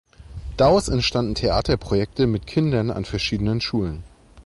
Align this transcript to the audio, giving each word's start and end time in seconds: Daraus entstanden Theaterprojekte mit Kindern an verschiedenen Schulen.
Daraus 0.57 0.87
entstanden 0.89 1.35
Theaterprojekte 1.35 2.25
mit 2.25 2.47
Kindern 2.47 2.89
an 2.89 3.05
verschiedenen 3.05 3.61
Schulen. 3.61 4.03